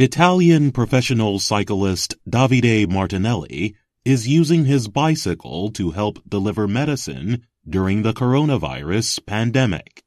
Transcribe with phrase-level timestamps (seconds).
[0.00, 8.12] Italian professional cyclist Davide Martinelli is using his bicycle to help deliver medicine during the
[8.12, 10.04] coronavirus pandemic.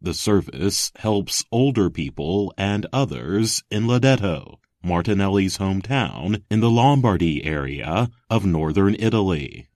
[0.00, 8.08] The service helps older people and others in Lodetto, Martinelli's hometown in the Lombardy area
[8.30, 9.68] of northern Italy.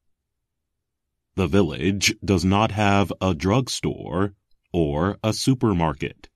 [1.35, 4.33] The village does not have a drugstore
[4.73, 6.31] or a supermarket.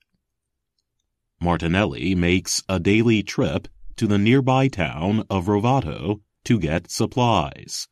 [1.40, 3.66] Martinelli makes a daily trip
[3.96, 7.88] to the nearby town of Rovato to get supplies.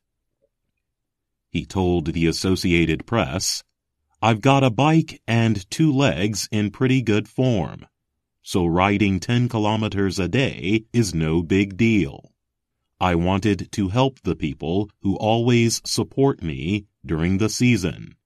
[1.51, 3.63] He told the Associated Press,
[4.21, 7.87] I've got a bike and two legs in pretty good form,
[8.43, 12.33] so riding 10 kilometers a day is no big deal.
[13.01, 18.17] I wanted to help the people who always support me during the season.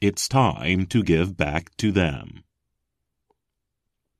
[0.00, 2.42] It's time to give back to them.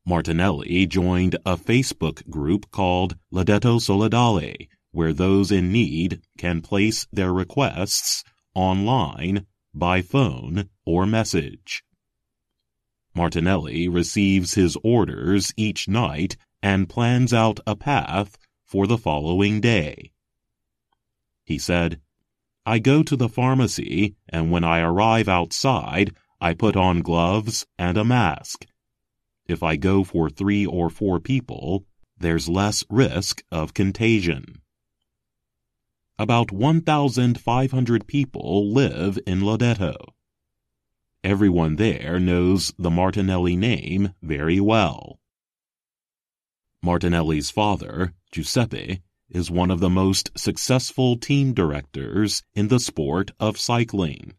[0.06, 7.32] Martinelli joined a Facebook group called Lodetto Solidale, where those in need can place their
[7.32, 8.24] requests
[8.54, 11.84] online, by phone, or message.
[13.14, 20.12] Martinelli receives his orders each night and plans out a path for the following day.
[21.44, 22.00] He said,
[22.64, 27.98] I go to the pharmacy, and when I arrive outside, I put on gloves and
[27.98, 28.64] a mask
[29.50, 31.84] if I go for three or four people,
[32.18, 34.60] there's less risk of contagion.
[36.18, 39.96] About 1,500 people live in Lodetto.
[41.24, 45.18] Everyone there knows the Martinelli name very well.
[46.82, 53.58] Martinelli's father, Giuseppe, is one of the most successful team directors in the sport of
[53.58, 54.34] cycling.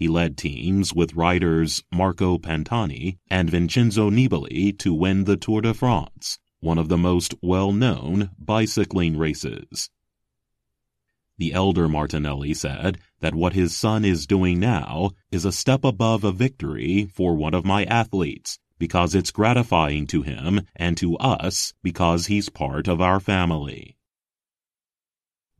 [0.00, 5.74] He led teams with riders Marco Pantani and Vincenzo Nibali to win the Tour de
[5.74, 9.90] France, one of the most well-known bicycling races.
[11.36, 16.24] The elder Martinelli said that what his son is doing now is a step above
[16.24, 21.74] a victory for one of my athletes because it's gratifying to him and to us
[21.82, 23.98] because he's part of our family.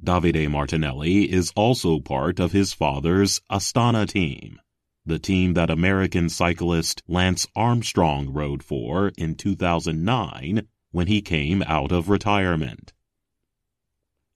[0.02, 4.58] Davide Martinelli is also part of his father's Astana team,
[5.04, 11.92] the team that American cyclist Lance Armstrong rode for in 2009 when he came out
[11.92, 12.94] of retirement.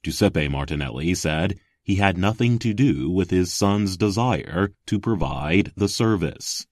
[0.02, 5.88] Giuseppe Martinelli said he had nothing to do with his son's desire to provide the
[5.88, 6.66] service.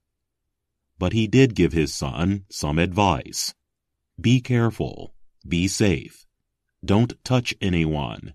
[0.99, 3.55] But he did give his son some advice.
[4.21, 5.15] Be careful.
[5.49, 6.27] Be safe.
[6.85, 8.35] Don't touch anyone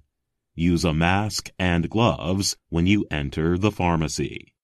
[0.59, 4.55] Use a mask and gloves when you enter the pharmacy.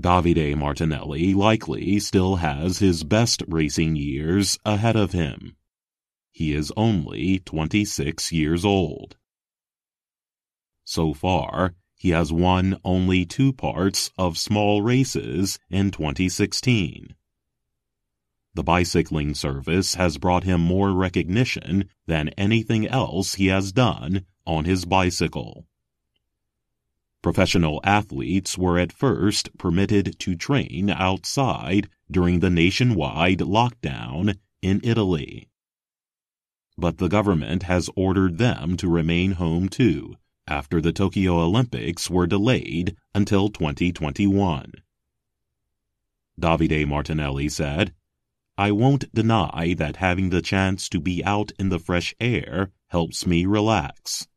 [0.00, 5.56] Davide Martinelli likely still has his best racing years ahead of him.
[6.32, 9.16] He is only 26 years old.
[10.84, 17.14] So far, he has won only two parts of small races in 2016.
[18.54, 24.64] The bicycling service has brought him more recognition than anything else he has done on
[24.64, 25.66] his bicycle.
[27.22, 35.48] Professional athletes were at first permitted to train outside during the nationwide lockdown in Italy.
[36.78, 42.26] But the government has ordered them to remain home too after the Tokyo Olympics were
[42.26, 44.72] delayed until 2021.
[46.38, 47.94] Davide Martinelli said,
[48.58, 53.26] I won't deny that having the chance to be out in the fresh air helps
[53.26, 54.28] me relax.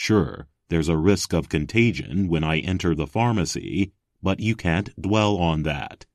[0.00, 3.90] Sure, there's a risk of contagion when I enter the pharmacy,
[4.22, 6.06] but you can't dwell on that.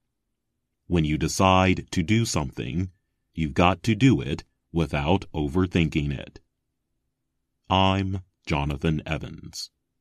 [0.88, 2.92] When you decide to do something,
[3.34, 6.40] you've got to do it without overthinking it.
[7.70, 9.70] I'm Jonathan Evans.